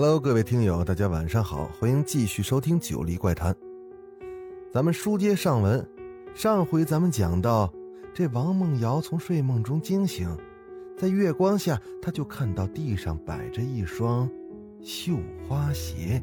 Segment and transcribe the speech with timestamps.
[0.00, 3.52] Hello，各位听友，大家晚上好，欢迎继续收听《九黎怪谈》。
[4.72, 5.84] 咱们书接上文，
[6.36, 7.68] 上回咱们讲到，
[8.14, 10.28] 这王梦瑶从睡梦中惊醒，
[10.96, 14.30] 在月光下，她就看到地上摆着一双
[14.84, 15.16] 绣
[15.48, 16.22] 花鞋。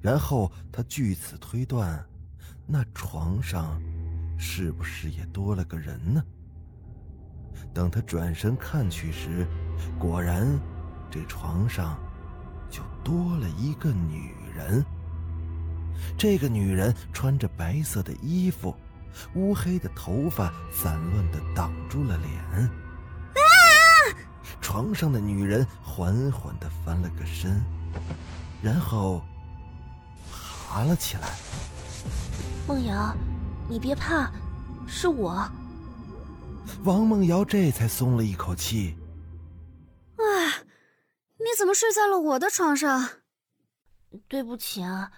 [0.00, 2.02] 然后他据此推断，
[2.66, 3.78] 那床上
[4.38, 6.24] 是不是也多了个人呢？
[7.74, 9.46] 等他转身看去时，
[9.98, 10.58] 果然，
[11.10, 11.98] 这床上
[12.70, 14.84] 就多了一个女人。
[16.18, 18.74] 这个女人穿着白色的衣服，
[19.34, 22.32] 乌黑的头发散乱的挡住了脸。
[22.32, 22.70] 啊
[24.60, 27.62] 床上的女人缓缓的翻了个身，
[28.60, 29.22] 然后
[30.68, 31.28] 爬了起来。
[32.66, 33.14] 梦瑶，
[33.68, 34.30] 你别怕，
[34.86, 35.48] 是我。
[36.82, 38.96] 王梦瑶这才松了一口气。
[41.46, 43.08] 哎，你怎么睡在了我的床上？
[44.26, 45.12] 对不起啊，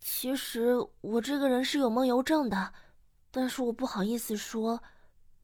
[0.00, 2.72] 其实我这个人是有梦游症的，
[3.30, 4.82] 但是我不好意思说。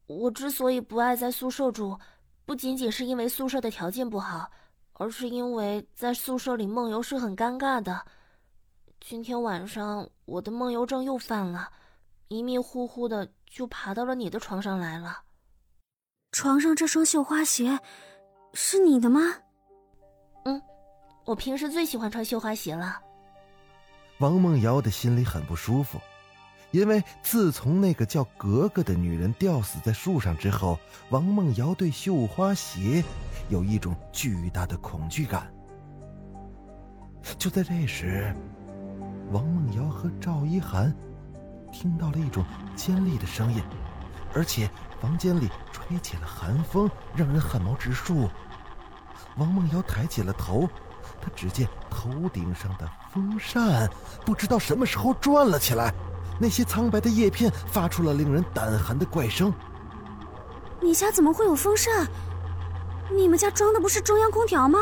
[0.07, 1.99] 我之所以不爱在宿舍住，
[2.45, 4.49] 不仅仅是因为宿舍的条件不好，
[4.93, 8.03] 而是因为在宿舍里梦游是很尴尬的。
[8.99, 11.71] 今天晚上我的梦游症又犯了，
[12.27, 15.21] 迷迷糊糊的就爬到了你的床上来了。
[16.31, 17.79] 床上这双绣花鞋，
[18.53, 19.21] 是你的吗？
[21.25, 22.99] 我平时最喜欢穿绣花鞋了。
[24.19, 25.99] 王梦瑶的心里很不舒服，
[26.71, 30.77] 因为自从那个叫格格的女人吊死在树上之后，
[31.09, 33.03] 王梦瑶对绣花鞋
[33.49, 35.51] 有一种巨大的恐惧感。
[37.37, 38.35] 就在这时，
[39.31, 40.93] 王梦瑶和赵一涵
[41.71, 42.43] 听到了一种
[42.75, 43.63] 尖利的声音，
[44.33, 44.69] 而且
[44.99, 48.29] 房间里吹起了寒风，让人汗毛直竖。
[49.37, 50.69] 王梦瑶抬起了头，
[51.23, 53.89] 她只见头顶上的风扇
[54.25, 55.93] 不知道什么时候转了起来，
[56.37, 59.53] 那些苍白的叶片发出了令人胆寒的怪声。
[60.81, 62.05] 你家怎么会有风扇？
[63.09, 64.79] 你们家装的不是中央空调吗？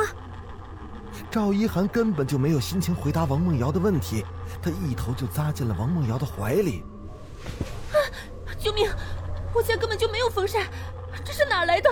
[1.29, 4.25] 赵一涵根本就没有心情回答王梦瑶的问题，
[4.63, 6.83] 他一头就扎进了王梦瑶的怀里。
[7.93, 7.95] 啊！
[8.57, 8.89] 救命！
[9.53, 10.65] 我家根本就没有风扇，
[11.23, 11.89] 这是哪来的？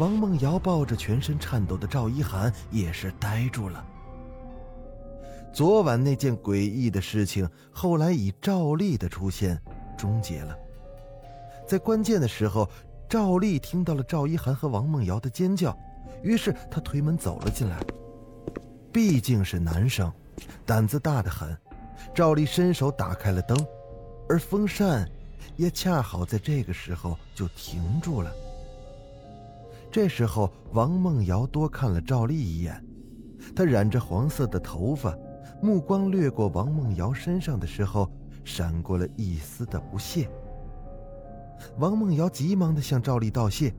[0.00, 3.84] 王梦瑶抱着全身颤抖的赵一涵，也是呆住了。
[5.52, 9.60] 昨晚那件诡异的事情，后来以赵丽的出现
[9.98, 10.56] 终结了。
[11.68, 12.66] 在关键的时候，
[13.10, 15.76] 赵丽听到了赵一涵和王梦瑶的尖叫，
[16.22, 17.78] 于是她推门走了进来。
[18.90, 20.10] 毕竟是男生，
[20.64, 21.54] 胆子大得很。
[22.14, 23.54] 赵丽伸手打开了灯，
[24.30, 25.06] 而风扇
[25.56, 28.32] 也恰好在这个时候就停住了。
[29.90, 32.84] 这时候，王梦瑶多看了赵丽一眼，
[33.56, 35.16] 她染着黄色的头发，
[35.60, 38.08] 目光掠过王梦瑶身上的时候，
[38.44, 40.30] 闪过了一丝的不屑。
[41.78, 43.74] 王梦瑶急忙的向赵丽道谢，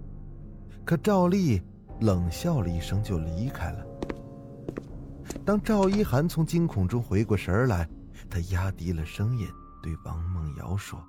[0.84, 1.62] 可赵丽
[2.02, 3.86] 冷笑了一声就离开了。
[5.46, 7.88] 当赵一涵从惊恐中回过神来，
[8.30, 9.48] 他压低了声音
[9.82, 11.02] 对王梦瑶说：“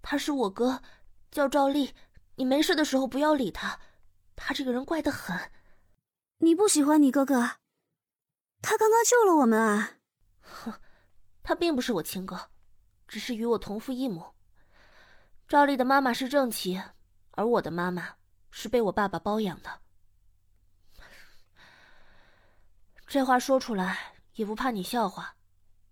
[0.00, 0.80] 他是我哥，
[1.32, 1.90] 叫赵丽。”
[2.36, 3.78] 你没事的时候不要理他，
[4.34, 5.50] 他这个人怪得很。
[6.38, 7.58] 你不喜欢你哥哥？
[8.60, 9.98] 他刚刚救了我们啊！
[10.40, 10.80] 哼，
[11.42, 12.50] 他并不是我亲哥，
[13.06, 14.34] 只是与我同父异母。
[15.46, 16.82] 赵丽的妈妈是正妻，
[17.32, 18.16] 而我的妈妈
[18.50, 19.80] 是被我爸爸包养的。
[23.06, 25.36] 这话说出来也不怕你笑话，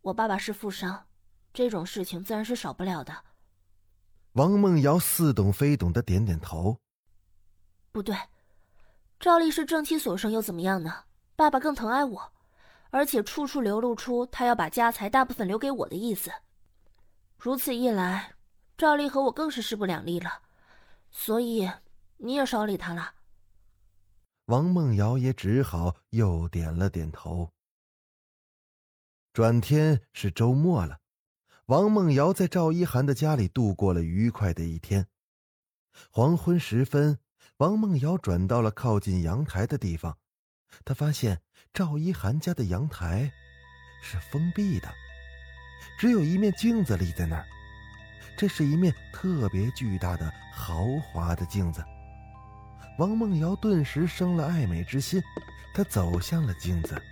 [0.00, 1.06] 我爸爸是富商，
[1.52, 3.24] 这种事情自然是少不了的。
[4.32, 6.78] 王梦瑶似懂非懂的点点头。
[7.90, 8.16] 不对，
[9.20, 11.04] 赵丽是正妻所生又怎么样呢？
[11.36, 12.32] 爸爸更疼爱我，
[12.90, 16.30] 而且处处流露出他要把家财大部分留给我的意思。
[17.36, 18.34] 如此一来，
[18.78, 20.40] 赵丽和我更是势不两立了。
[21.10, 21.70] 所以
[22.16, 23.12] 你也少理他了。
[24.46, 27.50] 王梦瑶也只好又点了点头。
[29.34, 31.01] 转天是周末了。
[31.72, 35.06] 王梦瑶在赵一涵的家里度过了愉快的一天。
[36.10, 37.18] 黄昏时分，
[37.56, 40.18] 王梦瑶转到了靠近阳台的地方，
[40.84, 41.40] 她发现
[41.72, 43.32] 赵一涵家的阳台
[44.02, 44.92] 是封闭的，
[45.98, 47.46] 只有一面镜子立在那儿。
[48.36, 51.82] 这是一面特别巨大的豪华的镜子。
[52.98, 55.22] 王梦瑶顿时生了爱美之心，
[55.72, 57.02] 她走向了镜子，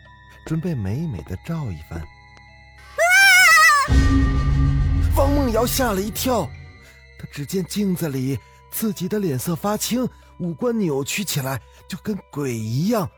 [0.44, 2.06] 准备美美的照一番。
[5.52, 6.48] 瑶吓了一跳，
[7.18, 8.38] 她只见镜子里
[8.70, 10.08] 自己的脸色发青，
[10.38, 13.08] 五官扭曲起来，就跟鬼一样。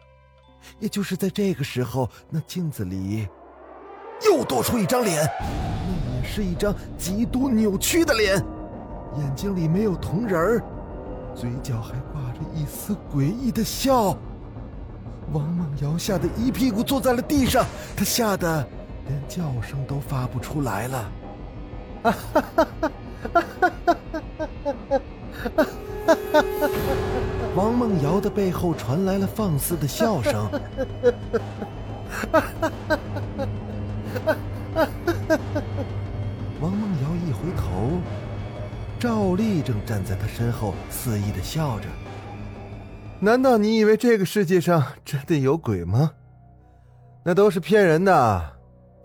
[0.78, 3.26] 也就是在这个时候，那镜子里
[4.24, 8.36] 又多出一张脸，那也是一张极度扭曲的脸，
[9.18, 10.62] 眼睛里没有瞳仁儿，
[11.34, 14.16] 嘴角还挂着一丝诡异的笑。
[15.32, 17.64] 王梦瑶吓得一屁股坐在了地上，
[17.96, 18.66] 她吓得
[19.08, 21.12] 连叫声都发不出来了。
[22.02, 22.66] 哈哈哈
[23.32, 23.92] 哈哈哈！
[27.54, 30.50] 王梦瑶的背后传来了放肆的笑声。
[36.60, 38.00] 王梦瑶一回头，
[38.98, 41.86] 赵丽正站在她身后，肆意的笑着。
[43.20, 46.12] 难道你以为这个世界上真的有鬼吗？
[47.24, 48.52] 那都是骗人的。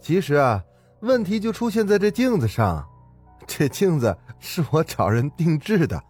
[0.01, 0.63] 其实啊，
[1.01, 2.85] 问题就出现在这镜子上。
[3.47, 6.03] 这镜子是我找人定制的，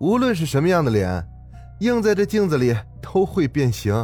[0.00, 1.24] 无论是什么样的脸。
[1.80, 3.94] 映在这镜子里都会变形，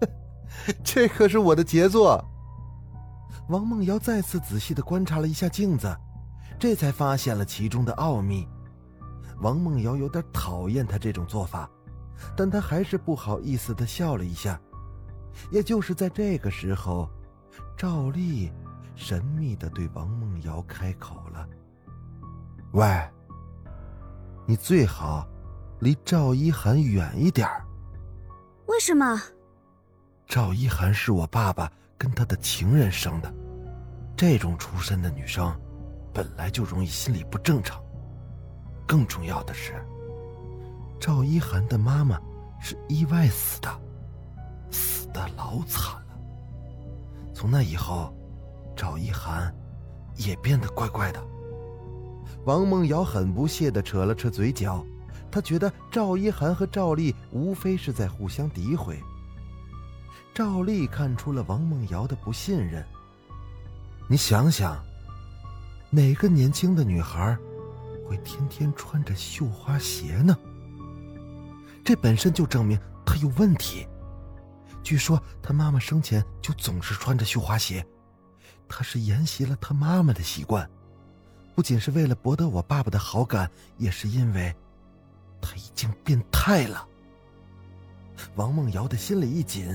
[0.82, 2.22] 这可是我的杰作。
[3.48, 5.94] 王梦瑶再次仔细的观察了一下镜子，
[6.58, 8.48] 这才发现了其中的奥秘。
[9.40, 11.70] 王梦瑶有点讨厌他这种做法，
[12.36, 14.60] 但他还是不好意思的笑了一下。
[15.50, 17.08] 也就是在这个时候，
[17.76, 18.50] 赵丽
[18.94, 21.48] 神秘的对王梦瑶开口了
[22.72, 22.86] ：“喂，
[24.46, 25.26] 你最好。”
[25.82, 27.48] 离赵一涵远一点
[28.66, 29.20] 为什么？
[30.28, 31.68] 赵一涵是我爸爸
[31.98, 33.34] 跟他的情人生的，
[34.16, 35.52] 这种出身的女生，
[36.14, 37.82] 本来就容易心理不正常。
[38.86, 39.84] 更重要的是，
[41.00, 42.16] 赵一涵的妈妈
[42.60, 43.68] 是意外死的，
[44.70, 46.16] 死的老惨了。
[47.34, 48.14] 从那以后，
[48.82, 49.54] 赵一涵
[50.16, 51.24] 也变得怪怪的。
[52.46, 54.84] 王梦瑶很不屑的扯了扯嘴角。
[55.30, 59.00] 她觉得赵一涵和赵丽无非是在互相诋毁。
[60.34, 62.84] 赵丽看出了王梦瑶的不信任。
[64.08, 64.84] 你想想，
[65.88, 67.38] 哪个年轻的女孩
[68.08, 70.36] 会天天穿着绣花鞋呢？
[71.84, 72.76] 这本身就证明
[73.06, 73.86] 她有问题。
[74.82, 77.86] 据说她妈妈生前就总是穿着绣花鞋，
[78.74, 80.66] 她是沿袭了他妈妈的习惯，
[81.54, 84.54] 不仅是为了博得我爸爸的好感，也是因为。
[85.42, 86.86] 他已经变态了。
[88.36, 89.68] 王梦瑶的心里一紧，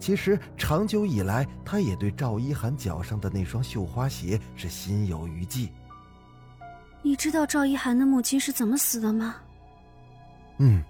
[0.00, 5.70] 其实长久以来，他也对赵一涵脚上的那双绣花鞋是心有余悸。
[7.02, 9.36] 你知道赵一涵的母亲是怎么死的吗？
[10.56, 10.82] 嗯，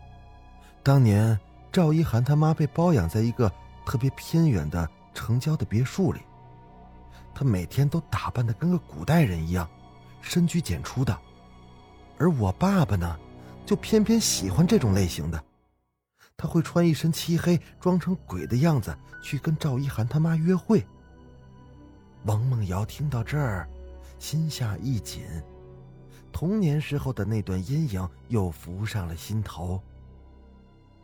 [0.83, 1.39] 当年
[1.73, 3.53] 赵一涵他妈被包养在一个
[3.85, 6.21] 特别偏远的城郊的别墅里，
[7.35, 9.69] 他每天都打扮的跟个古代人一样，
[10.21, 11.19] 深居简出的，
[12.19, 13.19] 而我爸爸呢？
[13.67, 15.41] 就偏偏喜欢这种类型的，
[16.37, 20.85] 他会穿一身漆黑，装成鬼的样子去跟赵一涵他妈约会。
[22.25, 23.69] 王梦瑶听到这儿，
[24.19, 25.23] 心下一紧，
[26.33, 29.81] 童年时候的那段阴影又浮上了心头。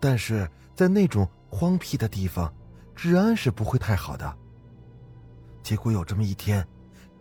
[0.00, 2.52] 但是在那种荒僻的地方，
[2.96, 4.36] 治安是不会太好的。
[5.66, 6.64] 结果有这么一天，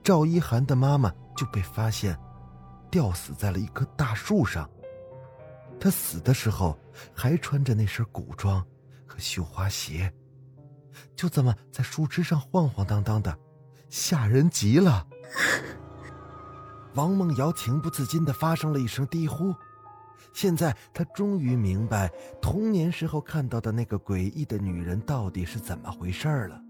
[0.04, 2.16] 赵一涵的妈妈就被发现
[2.92, 4.70] 吊死在了一棵大树上。
[5.80, 6.78] 他死的时候
[7.12, 8.64] 还穿着那身古装
[9.08, 10.14] 和绣花鞋，
[11.16, 13.36] 就这么在树枝上晃晃荡荡的，
[13.90, 15.08] 吓人极了。
[16.94, 19.56] 王梦瑶情不自禁的发生了一声低呼。
[20.34, 26.62] 现在他终于明白童年时候看到的那个诡异的女人到底是怎么回事了。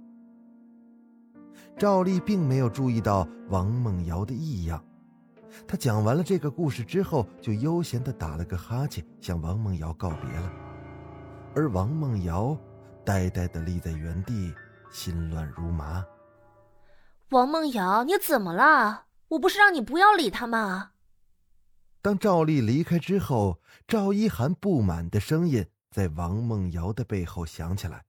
[1.78, 4.84] 赵丽并没有注意到王梦瑶的异样。
[5.68, 10.52] 她讲完了这个故事之后，就悠闲地打了个哈欠，向王梦瑶告别了。
[11.54, 12.58] 而王梦瑶
[13.04, 14.54] 呆呆地立在原地，
[14.90, 16.04] 心乱如麻。
[17.32, 19.06] 王梦瑶，你怎么了？
[19.30, 20.92] 我不是让你不要理他吗？
[22.02, 28.05] 当赵丽离开之后，赵一涵不满的声音在王梦瑶的背后响起来。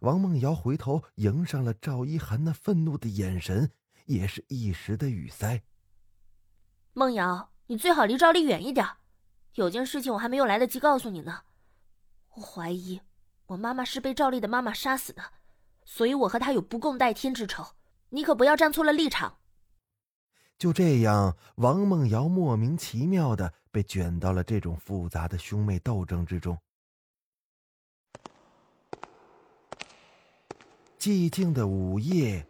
[0.00, 3.70] 王梦瑶回头迎上了赵一涵那愤怒的眼神，
[4.06, 5.62] 也是一时的语塞。
[6.92, 8.86] 梦瑶，你最好离赵丽远一点。
[9.54, 11.42] 有件事情我还没有来得及告诉你呢。
[12.34, 13.00] 我怀疑，
[13.46, 15.22] 我妈妈是被赵丽的妈妈杀死的，
[15.84, 17.64] 所以我和她有不共戴天之仇。
[18.08, 19.38] 你可不要站错了立场。
[20.58, 26.56] 就这样，王梦瑶莫名其妙的被卷到了这种复杂的兄妹斗争之中。
[31.04, 32.46] 寂静的午夜，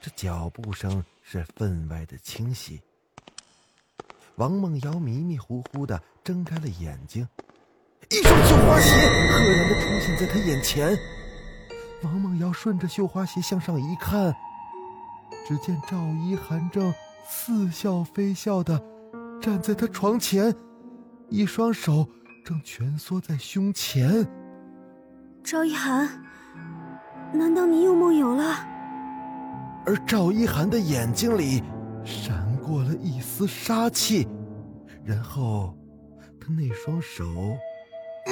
[0.00, 2.82] 这脚步声是分外的清晰。
[4.34, 7.28] 王梦瑶迷迷糊糊的睁开了眼睛，
[8.10, 8.90] 一双绣花鞋
[9.30, 10.98] 赫然的出现在她眼前。
[12.02, 14.34] 王梦瑶顺着绣花鞋向上一看，
[15.46, 16.92] 只见赵一涵正
[17.24, 18.84] 似笑非笑的
[19.40, 20.52] 站在她床前，
[21.28, 22.08] 一双手
[22.44, 24.26] 正蜷缩在胸前。
[25.44, 26.20] 赵一涵。
[27.32, 28.54] 难道你又梦游了？
[29.84, 31.62] 而赵一涵的眼睛里
[32.04, 34.28] 闪过了一丝杀气，
[35.02, 35.74] 然后
[36.40, 37.24] 他那双手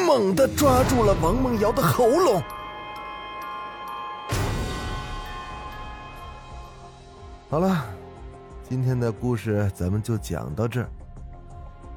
[0.06, 2.42] 猛地抓住了王梦瑶的喉咙。
[7.48, 7.84] 好了，
[8.68, 10.88] 今天的故事咱们就讲到这儿。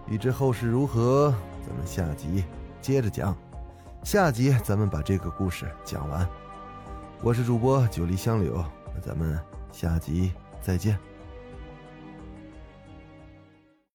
[0.07, 1.31] 欲知后事如何，
[1.67, 2.43] 咱们下集
[2.81, 3.36] 接着讲。
[4.03, 6.27] 下集咱们把这个故事讲完。
[7.25, 8.62] 我是主播九黎香柳，
[8.94, 9.39] 那咱们
[9.72, 11.00] 下集再见。